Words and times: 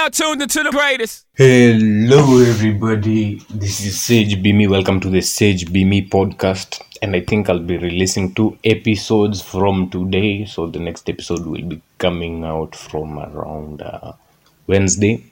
now 0.00 0.08
tuned 0.08 0.40
into 0.40 0.62
the 0.62 0.70
greatest. 0.70 1.26
Hello, 1.34 2.40
everybody. 2.40 3.42
This 3.50 3.84
is 3.84 4.00
Sage 4.00 4.42
Be 4.42 4.50
Me. 4.50 4.66
Welcome 4.66 4.98
to 5.00 5.10
the 5.10 5.20
Sage 5.20 5.70
Be 5.70 5.84
Me 5.84 6.08
podcast. 6.08 6.80
And 7.02 7.14
I 7.14 7.20
think 7.20 7.50
I'll 7.50 7.58
be 7.58 7.76
releasing 7.76 8.32
two 8.34 8.56
episodes 8.64 9.42
from 9.42 9.90
today. 9.90 10.46
So 10.46 10.68
the 10.68 10.78
next 10.78 11.10
episode 11.10 11.44
will 11.44 11.64
be 11.64 11.82
coming 11.98 12.44
out 12.44 12.74
from 12.74 13.18
around 13.18 13.82
uh, 13.82 14.12
Wednesday. 14.66 15.22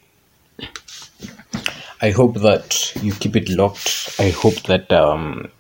I 2.02 2.10
hope 2.10 2.34
that 2.40 2.92
you 3.02 3.14
keep 3.14 3.36
it 3.36 3.48
locked. 3.48 4.16
I 4.18 4.28
hope 4.28 4.60
that 4.64 4.92
um, 4.92 5.50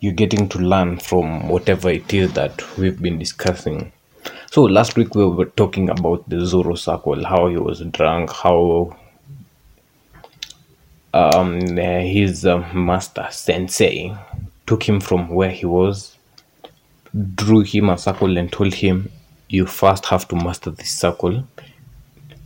you're 0.00 0.12
getting 0.12 0.50
to 0.50 0.58
learn 0.58 0.98
from 0.98 1.48
whatever 1.48 1.88
it 1.88 2.12
is 2.12 2.34
that 2.34 2.76
we've 2.76 3.00
been 3.00 3.18
discussing. 3.18 3.90
So 4.54 4.62
last 4.62 4.96
week 4.96 5.16
we 5.16 5.26
were 5.26 5.46
talking 5.46 5.90
about 5.90 6.28
the 6.28 6.36
Zorro 6.36 6.78
circle, 6.78 7.24
how 7.24 7.48
he 7.48 7.56
was 7.56 7.80
drunk, 7.80 8.30
how 8.30 8.96
um, 11.12 11.60
his 11.76 12.46
uh, 12.46 12.58
master 12.72 13.26
sensei 13.32 14.16
took 14.64 14.88
him 14.88 15.00
from 15.00 15.28
where 15.30 15.50
he 15.50 15.66
was, 15.66 16.16
drew 17.34 17.62
him 17.62 17.88
a 17.88 17.98
circle, 17.98 18.38
and 18.38 18.52
told 18.52 18.74
him, 18.74 19.10
"You 19.48 19.66
first 19.66 20.06
have 20.06 20.28
to 20.28 20.36
master 20.36 20.70
this 20.70 20.96
circle. 20.96 21.42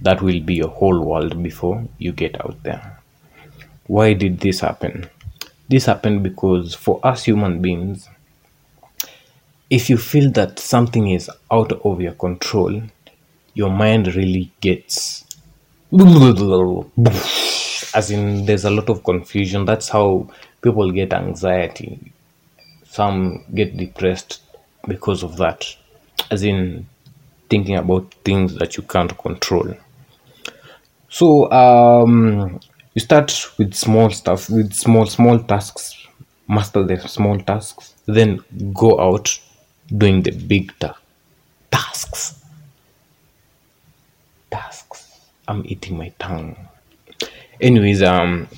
That 0.00 0.22
will 0.22 0.41
be 0.41 0.55
your 0.55 0.70
whole 0.70 1.05
world 1.05 1.42
before 1.42 1.86
you 1.98 2.12
get 2.12 2.42
out 2.42 2.62
there." 2.62 3.02
Why 3.86 4.14
did 4.14 4.41
this 4.41 4.61
happen? 4.61 5.11
This 5.69 5.84
happened 5.84 6.22
because 6.22 6.75
for 6.75 7.06
us 7.06 7.25
human 7.25 7.61
beings, 7.61 8.09
if 9.70 9.90
you 9.90 9.98
feel 9.98 10.30
that 10.32 10.58
something 10.58 11.10
is 11.10 11.30
out 11.50 11.72
of 11.84 12.00
your 12.00 12.12
control, 12.12 12.82
your 13.54 13.70
mind 13.70 14.14
really 14.14 14.50
gets 14.60 15.24
as 17.94 18.10
in 18.10 18.44
there's 18.46 18.64
a 18.64 18.70
lot 18.70 18.88
of 18.91 19.05
confusion. 19.05 19.64
That's 19.64 19.88
how 19.88 20.30
people 20.62 20.91
get 20.91 21.12
anxiety. 21.12 22.12
Some 22.84 23.44
get 23.55 23.77
depressed 23.77 24.41
because 24.86 25.22
of 25.22 25.36
that, 25.36 25.64
as 26.30 26.42
in 26.42 26.86
thinking 27.48 27.77
about 27.77 28.14
things 28.25 28.55
that 28.56 28.77
you 28.77 28.82
can't 28.82 29.16
control. 29.19 29.75
So 31.08 31.50
um, 31.50 32.60
you 32.94 33.00
start 33.00 33.50
with 33.58 33.75
small 33.75 34.10
stuff, 34.10 34.50
with 34.50 34.72
small 34.72 35.06
small 35.06 35.38
tasks, 35.38 36.06
master 36.48 36.84
the 36.84 36.98
small 37.08 37.38
tasks, 37.38 37.94
then 38.06 38.44
go 38.75 39.00
out 39.00 39.38
doing 39.97 40.22
the 40.22 40.33
big 40.33 40.72
ta- 40.78 40.98
tasks. 41.70 42.42
Tasks. 44.50 45.20
I'm 45.47 45.62
eating 45.67 45.97
my 45.97 46.12
tongue. 46.19 46.56
Anyways, 47.61 48.03
um, 48.03 48.48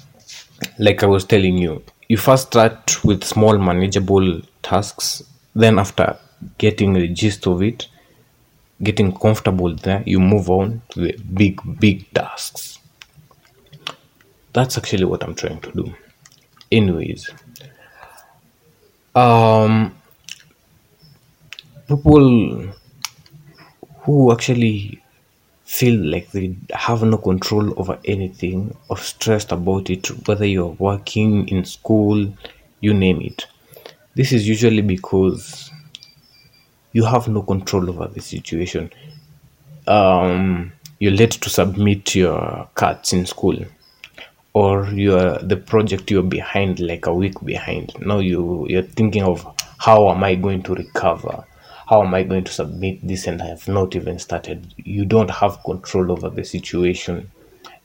like 0.79 1.03
I 1.03 1.07
was 1.07 1.25
telling 1.25 1.59
you, 1.59 1.83
you 2.09 2.17
first 2.17 2.49
start 2.49 3.05
with 3.05 3.25
small 3.25 3.57
manageable 3.59 4.43
tasks. 4.63 5.23
Then 5.55 5.79
after 5.79 6.17
getting 6.59 6.93
the 6.93 7.09
gist 7.09 7.47
of 7.47 7.63
it, 7.63 7.87
getting 8.83 9.13
comfortable 9.17 9.75
there, 9.75 10.03
you 10.07 10.21
move 10.21 10.51
on 10.51 10.83
to 10.91 11.01
the 11.01 11.17
big, 11.35 11.61
big 11.79 12.13
tasks. 12.13 12.79
That's 14.53 14.77
actually 14.77 15.05
what 15.05 15.23
I'm 15.23 15.35
trying 15.35 15.61
to 15.61 15.73
do. 15.73 15.95
Anyways, 16.73 17.31
um, 19.15 19.95
people 21.91 22.73
who 24.03 24.33
actually 24.33 25.03
feel 25.65 26.01
like 26.13 26.31
they 26.31 26.57
have 26.73 27.03
no 27.03 27.19
control 27.19 27.79
over 27.81 27.99
anything 28.05 28.77
or 28.89 28.97
stressed 28.97 29.51
about 29.51 29.91
it, 29.91 30.07
whether 30.29 30.45
you're 30.45 30.77
working 30.79 31.49
in 31.49 31.65
school, 31.65 32.33
you 32.81 32.95
name 32.95 33.21
it. 33.21 33.47
This 34.15 34.31
is 34.31 34.49
usually 34.49 34.83
because 34.83 35.71
you 36.93 37.05
have 37.05 37.27
no 37.27 37.43
control 37.43 37.91
over 37.91 38.07
the 38.07 38.21
situation. 38.21 38.91
Um, 39.89 40.73
you're 41.01 41.13
late 41.13 41.33
to 41.33 41.51
submit 41.51 42.15
your 42.15 42.69
cards 42.77 43.13
in 43.13 43.27
school, 43.27 43.59
or 44.53 44.87
you're 44.87 45.39
the 45.39 45.57
project 45.57 46.11
you're 46.11 46.23
behind, 46.23 46.79
like 46.79 47.07
a 47.07 47.15
week 47.15 47.35
behind. 47.45 47.93
Now 48.01 48.21
you 48.21 48.67
you're 48.69 48.83
thinking 48.83 49.25
of 49.25 49.45
how 49.79 50.09
am 50.11 50.23
I 50.23 50.37
going 50.37 50.63
to 50.65 50.75
recover? 50.75 51.45
How 51.91 52.03
am 52.03 52.15
I 52.15 52.23
going 52.23 52.45
to 52.45 52.53
submit 52.53 53.07
this? 53.07 53.27
And 53.27 53.43
I 53.43 53.49
have 53.49 53.69
not 53.69 53.95
even 53.95 54.19
started. 54.19 54.73
You 54.79 55.05
don't 55.05 55.31
have 55.31 55.63
control 55.65 56.11
over 56.11 56.31
the 56.31 56.45
situation, 56.45 57.31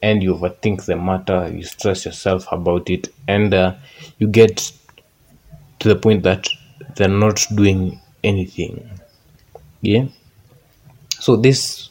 and 0.02 0.24
you 0.24 0.36
overthink 0.36 0.86
the 0.86 0.96
matter. 0.96 1.52
You 1.54 1.64
stress 1.64 2.06
yourself 2.06 2.48
about 2.52 2.90
it, 2.90 3.14
and 3.28 3.54
uh, 3.54 3.76
you 4.20 4.28
get 4.28 4.72
to 5.80 5.90
the 5.90 5.96
point 5.96 6.24
that 6.24 6.48
they're 6.96 7.08
not 7.08 7.46
doing 7.54 8.00
anything 8.24 8.90
yeah 9.82 10.06
so 11.20 11.36
this 11.36 11.90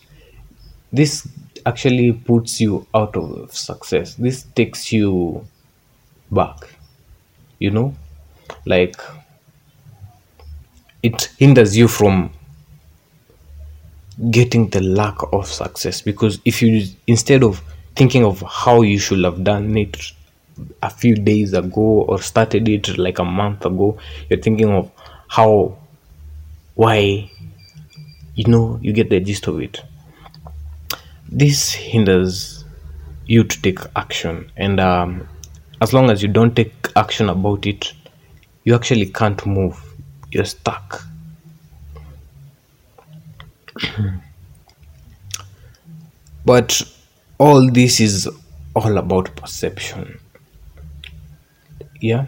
this 0.93 1.29
actually 1.67 2.13
puts 2.13 2.61
you 2.61 2.87
out 2.95 3.17
of 3.17 3.55
success 3.55 4.15
this 4.17 4.43
takes 4.55 4.93
you 4.93 5.47
back 6.31 6.57
you 7.59 7.71
know 7.71 7.95
like 8.67 8.97
it 11.05 11.31
hinders 11.39 11.77
you 11.77 11.87
from 11.87 12.33
getting 14.31 14.71
the 14.71 14.81
lack 14.81 15.17
of 15.35 15.47
success. 15.47 16.01
Because 16.01 16.41
if 16.47 16.63
you 16.63 16.87
instead 17.07 17.45
of 17.45 17.63
thinking 17.95 18.25
of 18.25 18.43
how 18.49 18.81
you 18.81 18.99
should 18.99 19.23
have 19.23 19.45
done 19.45 19.77
it 19.77 20.13
a 20.83 20.89
few 20.89 21.15
days 21.15 21.53
ago 21.53 22.07
or 22.09 22.19
started 22.21 22.69
it 22.69 22.97
like 22.97 23.19
a 23.19 23.25
month 23.25 23.67
ago 23.67 23.99
you're 24.29 24.41
thinking 24.41 24.71
of 24.71 24.91
how 25.29 25.77
why 26.75 27.31
you 28.37 28.45
know 28.47 28.79
you 28.81 28.93
get 28.93 29.11
the 29.11 29.21
gist 29.21 29.47
of 29.47 29.61
it. 29.61 29.83
This 31.29 31.73
hinders 31.73 32.65
you 33.27 33.45
to 33.45 33.61
take 33.63 33.81
action. 33.95 34.51
And 34.57 34.81
um, 34.81 35.29
as 35.83 35.93
long 35.93 36.09
as 36.09 36.23
you 36.23 36.29
don't 36.29 36.57
take 36.57 36.73
action 36.97 37.29
about 37.29 37.67
it 37.67 37.93
you 38.65 38.75
actually 38.75 39.05
can't 39.05 39.45
move 39.45 39.94
you're 40.35 40.45
stuck. 40.45 41.03
But 46.45 46.83
all 47.39 47.71
this 47.71 48.01
is 48.01 48.29
all 48.75 48.99
about 48.99 49.35
perception. 49.37 50.19
Yeah. 52.01 52.27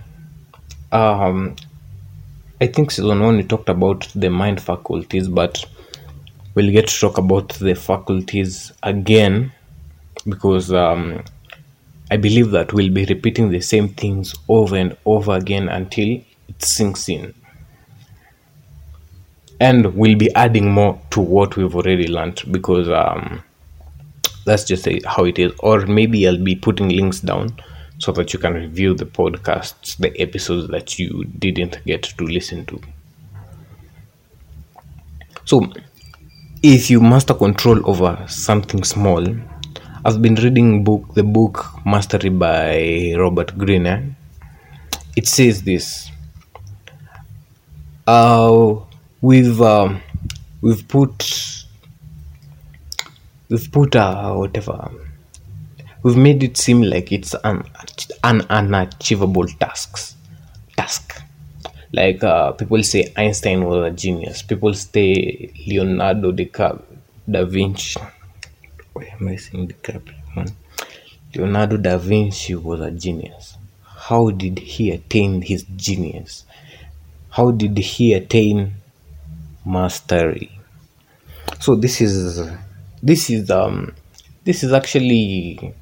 Um 0.92 1.56
i 2.60 2.66
think 2.66 2.90
season 2.90 3.20
one 3.20 3.36
we 3.36 3.42
talked 3.42 3.68
about 3.68 4.08
the 4.14 4.30
mind 4.30 4.60
faculties 4.60 5.28
but 5.28 5.64
we'll 6.54 6.72
get 6.72 6.86
to 6.88 7.00
talk 7.00 7.18
about 7.18 7.50
the 7.54 7.74
faculties 7.74 8.72
again 8.82 9.52
because 10.26 10.72
um 10.72 11.22
i 12.10 12.16
believe 12.16 12.50
that 12.50 12.72
we'll 12.72 12.92
be 12.92 13.04
repeating 13.06 13.50
the 13.50 13.60
same 13.60 13.88
things 13.88 14.34
over 14.48 14.76
and 14.76 14.96
over 15.04 15.34
again 15.36 15.68
until 15.68 16.08
it 16.48 16.62
sinks 16.62 17.08
in 17.08 17.34
and 19.60 19.94
we'll 19.94 20.16
be 20.18 20.32
adding 20.34 20.70
more 20.70 21.00
to 21.10 21.20
what 21.20 21.56
we've 21.56 21.74
already 21.74 22.08
learned 22.08 22.42
because 22.50 22.88
um 22.88 23.42
that's 24.44 24.64
just 24.64 24.86
how 25.04 25.24
it 25.24 25.38
is. 25.38 25.52
Or 25.60 25.86
maybe 25.86 26.26
i'll 26.28 26.42
be 26.42 26.54
putting 26.54 26.88
links 26.88 27.20
down 27.20 27.56
so 27.98 28.12
that 28.12 28.32
you 28.32 28.38
can 28.38 28.54
review 28.54 28.94
the 28.94 29.06
podcasts 29.06 29.96
the 29.96 30.18
episodes 30.20 30.68
that 30.68 30.98
you 30.98 31.24
didn't 31.38 31.82
get 31.86 32.02
to 32.02 32.24
listen 32.24 32.66
to. 32.66 32.80
So 35.44 35.72
if 36.62 36.90
you 36.90 37.00
master 37.00 37.34
control 37.34 37.88
over 37.88 38.24
something 38.28 38.82
small 38.84 39.24
i've 40.04 40.20
been 40.22 40.34
reading 40.36 40.82
book 40.84 41.14
the 41.14 41.22
book 41.22 41.66
mastery 41.84 42.30
by 42.30 43.14
robert 43.16 43.56
greene. 43.58 44.16
It 45.16 45.26
says 45.26 45.62
this 45.62 46.10
uh, 48.06 48.74
we've 49.26 49.60
um, 49.60 50.00
we've 50.60 50.86
put 50.86 51.64
we've 53.48 53.72
put 53.72 53.96
uh, 53.96 54.32
whatever 54.34 54.88
we've 56.04 56.16
made 56.16 56.44
it 56.44 56.56
seem 56.56 56.80
like 56.82 57.10
it's 57.10 57.34
an 57.42 57.64
an 58.22 58.42
unachievable 58.42 59.48
tasks 59.62 60.14
task. 60.76 61.22
Like 61.92 62.22
uh, 62.22 62.52
people 62.52 62.80
say 62.84 63.12
einstein 63.16 63.64
was 63.64 63.90
a 63.90 63.90
genius. 63.90 64.42
People 64.42 64.74
say 64.74 65.50
leonardo 65.66 66.30
DiCap- 66.30 66.82
da 67.28 67.44
vinci. 67.44 67.98
Why 68.92 69.12
am 69.18 69.26
i 69.26 69.34
saying 69.34 69.66
DiCaprio, 69.68 70.52
leonardo 71.34 71.76
da 71.78 71.98
vinci 71.98 72.54
was 72.54 72.80
a 72.80 72.92
genius. 72.92 73.56
How 73.82 74.30
did 74.30 74.60
he 74.60 74.92
attain 74.92 75.42
his 75.42 75.64
genius? 75.74 76.44
How 77.30 77.50
did 77.50 77.76
he 77.76 78.14
attain 78.14 78.74
mastery 79.66 80.50
so 81.60 81.74
this 81.74 82.00
is 82.00 82.40
this 83.02 83.28
is 83.28 83.50
um 83.50 83.92
this 84.44 84.62
is 84.62 84.72
actually 84.72 85.74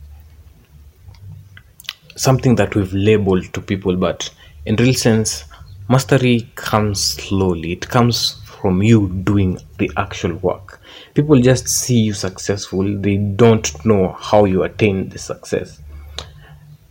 something 2.16 2.54
that 2.56 2.74
we've 2.74 2.92
labeled 2.92 3.52
to 3.52 3.60
people, 3.60 3.96
but 3.96 4.30
in 4.66 4.76
real 4.76 4.94
sense, 4.94 5.44
mastery 5.88 6.48
comes 6.54 7.02
slowly. 7.02 7.72
It 7.72 7.88
comes 7.88 8.40
from 8.44 8.82
you 8.82 9.08
doing 9.24 9.58
the 9.78 9.90
actual 9.96 10.34
work. 10.36 10.80
People 11.14 11.40
just 11.40 11.68
see 11.68 12.00
you 12.00 12.12
successful, 12.12 12.98
they 12.98 13.16
don't 13.16 13.84
know 13.84 14.16
how 14.18 14.44
you 14.44 14.62
attain 14.62 15.08
the 15.08 15.18
success. 15.18 15.80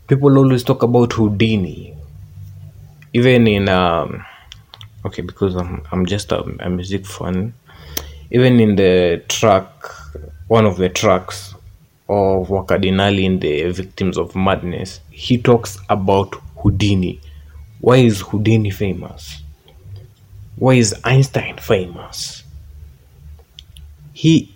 People 0.08 0.38
always 0.38 0.64
talk 0.64 0.84
about 0.84 1.14
Houdini, 1.14 1.96
even 3.14 3.48
in 3.48 3.70
um, 3.70 4.24
okay, 5.06 5.22
because 5.22 5.56
I'm 5.56 5.84
I'm 5.92 6.06
just 6.06 6.32
a, 6.32 6.42
a 6.60 6.70
music 6.70 7.06
fan. 7.06 7.54
Even 8.32 8.60
in 8.60 8.76
the 8.76 9.24
track, 9.28 9.68
one 10.48 10.66
of 10.66 10.78
the 10.78 10.90
tracks 10.90 11.54
of 12.10 12.48
Wakadinali 12.48 13.24
in 13.24 13.40
the 13.40 13.72
Victims 13.72 14.18
of 14.18 14.36
Madness, 14.36 15.00
he 15.12 15.38
talks 15.38 15.78
about 15.90 16.36
Houdini. 16.62 17.22
Why 17.80 17.98
is 17.98 18.22
Houdini 18.22 18.72
famous? 18.72 19.42
Why 20.56 20.76
is 20.76 20.96
Einstein 21.04 21.58
famous? 21.58 22.44
He 24.14 24.54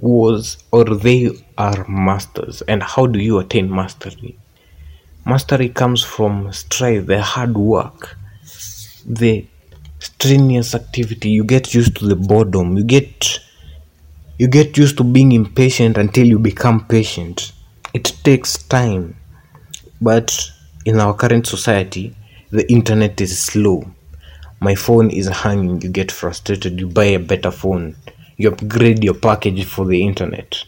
was 0.00 0.58
or 0.70 0.84
they 0.84 1.30
are 1.56 1.86
masters. 1.88 2.62
And 2.62 2.82
how 2.82 3.06
do 3.06 3.18
you 3.18 3.38
attain 3.38 3.70
mastery? 3.70 4.38
Mastery 5.24 5.68
comes 5.68 6.02
from 6.02 6.52
strive, 6.52 7.06
the 7.06 7.22
hard 7.22 7.56
work, 7.56 8.16
the 9.04 9.46
strenuous 9.98 10.74
activity. 10.74 11.30
You 11.30 11.44
get 11.44 11.74
used 11.74 11.96
to 11.98 12.06
the 12.06 12.16
boredom. 12.16 12.76
You 12.76 12.84
get 12.84 13.40
you 14.38 14.48
get 14.48 14.76
used 14.76 14.98
to 14.98 15.04
being 15.04 15.32
impatient 15.32 15.96
until 15.96 16.26
you 16.26 16.38
become 16.38 16.86
patient. 16.86 17.52
It 17.94 18.12
takes 18.22 18.58
time. 18.62 19.16
But 20.00 20.50
in 20.84 21.00
our 21.00 21.14
current 21.14 21.46
society, 21.46 22.14
the 22.50 22.70
internet 22.70 23.20
is 23.20 23.38
slow. 23.38 23.90
My 24.60 24.74
phone 24.74 25.10
is 25.10 25.26
hanging, 25.28 25.80
you 25.80 25.88
get 25.88 26.10
frustrated, 26.10 26.80
you 26.80 26.86
buy 26.86 27.04
a 27.04 27.18
better 27.18 27.50
phone, 27.50 27.96
you 28.36 28.48
upgrade 28.50 29.04
your 29.04 29.14
package 29.14 29.64
for 29.64 29.84
the 29.86 30.02
internet. 30.02 30.64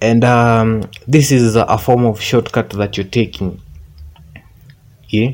And 0.00 0.24
um, 0.24 0.90
this 1.06 1.30
is 1.30 1.54
a 1.54 1.78
form 1.78 2.04
of 2.06 2.20
shortcut 2.20 2.70
that 2.70 2.96
you're 2.96 3.06
taking. 3.06 3.60
Yeah. 5.08 5.32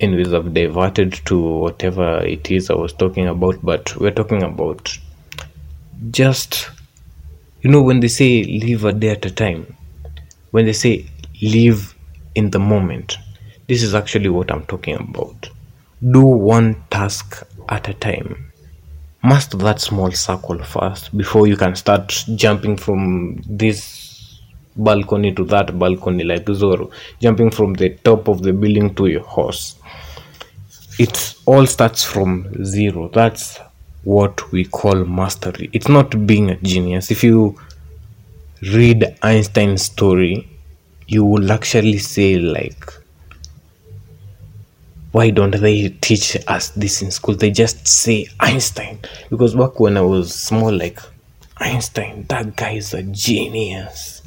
Anyways, 0.00 0.32
I've 0.32 0.54
diverted 0.54 1.12
to 1.26 1.38
whatever 1.38 2.20
it 2.24 2.50
is 2.50 2.70
I 2.70 2.74
was 2.74 2.94
talking 2.94 3.26
about, 3.26 3.58
but 3.62 3.94
we're 3.96 4.10
talking 4.10 4.42
about 4.42 4.96
just, 6.10 6.70
you 7.60 7.70
know, 7.70 7.82
when 7.82 8.00
they 8.00 8.08
say 8.08 8.44
live 8.44 8.86
a 8.86 8.92
day 8.92 9.10
at 9.10 9.26
a 9.26 9.30
time, 9.30 9.76
when 10.52 10.64
they 10.64 10.72
say 10.72 11.04
live 11.42 11.94
in 12.34 12.50
the 12.50 12.58
moment, 12.58 13.18
this 13.68 13.82
is 13.82 13.94
actually 13.94 14.30
what 14.30 14.50
I'm 14.50 14.64
talking 14.64 14.96
about. 14.96 15.50
Do 16.10 16.22
one 16.22 16.82
task 16.90 17.46
at 17.68 17.86
a 17.86 17.92
time. 17.94 18.50
Master 19.22 19.58
that 19.58 19.82
small 19.82 20.10
circle 20.12 20.64
first 20.64 21.14
before 21.14 21.46
you 21.46 21.58
can 21.58 21.76
start 21.76 22.24
jumping 22.36 22.78
from 22.78 23.42
this 23.46 24.09
balcony 24.76 25.32
to 25.34 25.44
that 25.44 25.78
balcony 25.78 26.24
like 26.24 26.46
Zorro, 26.46 26.90
jumping 27.20 27.50
from 27.50 27.74
the 27.74 27.90
top 27.90 28.28
of 28.28 28.42
the 28.42 28.52
building 28.52 28.94
to 28.94 29.06
your 29.06 29.22
horse. 29.22 29.76
It 30.98 31.34
all 31.46 31.66
starts 31.66 32.04
from 32.04 32.64
zero. 32.64 33.08
That's 33.08 33.58
what 34.04 34.50
we 34.52 34.64
call 34.64 35.04
mastery. 35.04 35.70
It's 35.72 35.88
not 35.88 36.26
being 36.26 36.50
a 36.50 36.56
genius. 36.56 37.10
If 37.10 37.24
you 37.24 37.58
read 38.62 39.16
Einstein's 39.22 39.82
story, 39.82 40.48
you 41.06 41.24
will 41.24 41.50
actually 41.50 41.98
say 41.98 42.38
like 42.38 42.84
why 45.12 45.30
don't 45.30 45.56
they 45.60 45.88
teach 45.88 46.36
us 46.46 46.70
this 46.70 47.02
in 47.02 47.10
school? 47.10 47.34
They 47.34 47.50
just 47.50 47.86
say 47.86 48.28
Einstein. 48.38 49.00
Because 49.28 49.54
back 49.54 49.80
when 49.80 49.96
I 49.96 50.02
was 50.02 50.32
small, 50.32 50.72
like 50.72 51.00
Einstein, 51.56 52.26
that 52.28 52.56
guy 52.56 52.72
is 52.72 52.94
a 52.94 53.02
genius. 53.02 54.22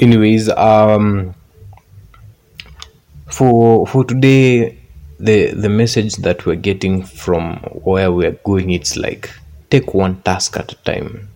Anyways, 0.00 0.48
um 0.48 1.34
for 3.28 3.86
for 3.86 4.02
today 4.04 4.78
the 5.18 5.52
the 5.52 5.68
message 5.68 6.16
that 6.16 6.46
we're 6.46 6.56
getting 6.56 7.02
from 7.04 7.56
where 7.84 8.10
we're 8.10 8.38
going 8.44 8.70
it's 8.70 8.96
like 8.96 9.30
take 9.68 9.92
one 9.92 10.20
task 10.22 10.56
at 10.56 10.72
a 10.72 10.76
time. 10.76 11.28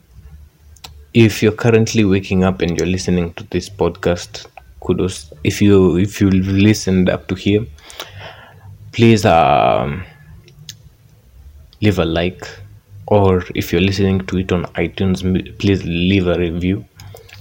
If 1.12 1.42
you're 1.42 1.52
currently 1.52 2.04
waking 2.04 2.42
up 2.42 2.62
and 2.62 2.76
you're 2.76 2.88
listening 2.88 3.34
to 3.34 3.44
this 3.50 3.68
podcast 3.68 4.46
kudos. 4.80 5.32
If 5.44 5.60
you 5.60 5.96
if 5.98 6.20
you 6.20 6.30
listened 6.30 7.08
up 7.10 7.28
to 7.28 7.34
here 7.34 7.66
please 8.92 9.26
um, 9.26 10.04
leave 11.82 11.98
a 11.98 12.04
like 12.04 12.48
or 13.06 13.44
if 13.54 13.72
you're 13.72 13.82
listening 13.82 14.20
to 14.26 14.38
it 14.38 14.52
on 14.52 14.64
itunes 14.76 15.22
please 15.58 15.84
leave 15.84 16.26
a 16.26 16.38
review 16.38 16.84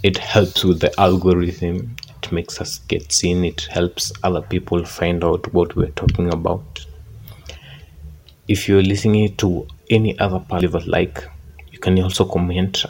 it 0.03 0.17
helps 0.17 0.63
with 0.63 0.79
the 0.79 0.99
algorithm. 0.99 1.95
It 2.21 2.31
makes 2.31 2.61
us 2.61 2.79
get 2.87 3.11
seen. 3.11 3.43
It 3.43 3.61
helps 3.61 4.11
other 4.23 4.41
people 4.41 4.85
find 4.85 5.23
out 5.23 5.53
what 5.53 5.75
we're 5.75 5.91
talking 5.91 6.31
about. 6.31 6.85
If 8.47 8.67
you're 8.67 8.83
listening 8.83 9.35
to 9.37 9.67
any 9.89 10.17
other 10.19 10.39
part 10.39 10.63
a 10.63 10.79
like 10.79 11.23
you 11.71 11.79
can 11.79 11.97
also 11.99 12.25
comment. 12.25 12.85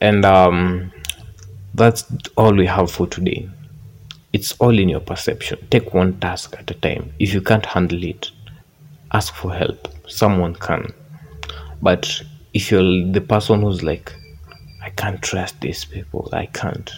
And 0.00 0.24
um, 0.24 0.92
that's 1.74 2.04
all 2.36 2.54
we 2.54 2.66
have 2.66 2.90
for 2.90 3.06
today. 3.06 3.48
It's 4.32 4.52
all 4.60 4.78
in 4.78 4.88
your 4.88 5.00
perception. 5.00 5.66
Take 5.70 5.92
one 5.92 6.20
task 6.20 6.54
at 6.58 6.70
a 6.70 6.74
time. 6.74 7.12
If 7.18 7.34
you 7.34 7.40
can't 7.40 7.66
handle 7.66 8.02
it 8.04 8.30
ask 9.12 9.34
for 9.34 9.54
help. 9.54 9.88
Someone 10.06 10.54
can. 10.54 10.92
But 11.82 12.22
if 12.54 12.70
you're 12.70 13.12
the 13.12 13.20
person 13.20 13.62
who's 13.62 13.82
like 13.82 14.12
i 14.88 14.90
can't 14.92 15.20
trust 15.20 15.60
these 15.60 15.84
people. 15.84 16.30
I 16.32 16.46
can't. 16.46 16.90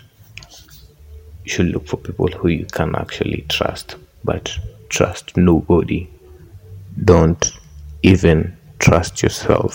You 1.44 1.50
should 1.52 1.66
look 1.74 1.88
for 1.88 1.96
people 1.96 2.28
who 2.28 2.46
you 2.46 2.66
can 2.66 2.94
actually 2.94 3.44
trust. 3.48 3.96
But 4.22 4.56
trust 4.90 5.36
nobody. 5.36 6.08
Don't 7.04 7.52
even 8.04 8.56
trust 8.78 9.24
yourself. 9.24 9.74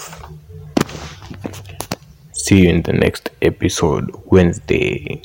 See 2.31 2.61
you 2.63 2.69
in 2.69 2.83
the 2.83 2.93
next 2.93 3.31
episode 3.41 4.05
wednesday 4.25 5.21